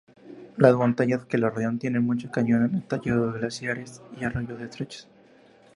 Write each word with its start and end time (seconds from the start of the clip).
Las 0.57 0.73
montañas 0.73 1.25
que 1.25 1.37
la 1.37 1.51
rodean 1.51 1.77
tienen 1.77 2.01
muchos 2.03 2.31
cañones 2.31 2.87
tallados, 2.87 3.35
glaciares 3.35 4.01
y 4.19 4.23
arroyos 4.23 4.59
estrechos. 4.59 5.07